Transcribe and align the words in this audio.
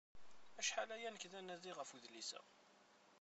Acḥal 0.59 0.89
aya 0.95 1.09
nekk 1.09 1.25
d 1.31 1.33
anadi 1.39 1.71
ɣef 1.77 1.89
udlis-a. 1.95 2.41